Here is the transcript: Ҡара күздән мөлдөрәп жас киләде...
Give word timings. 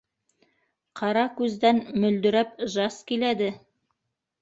Ҡара 1.01 1.27
күздән 1.35 1.83
мөлдөрәп 2.07 2.59
жас 2.79 3.01
киләде... 3.13 3.55